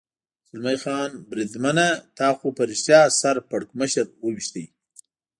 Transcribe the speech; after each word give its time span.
زلمی 0.49 0.77
خان: 0.83 1.09
بریدمنه، 1.29 1.89
تا 2.17 2.27
خو 2.37 2.47
په 2.57 2.63
رښتیا 2.69 3.01
سر 3.19 3.35
پړکمشر 3.49 4.05
و 4.23 4.27
وېشت. 4.35 4.55